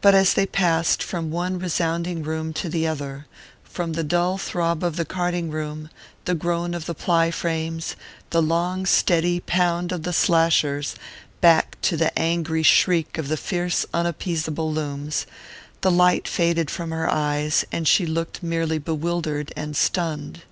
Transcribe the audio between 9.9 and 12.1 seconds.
of the slashers, back to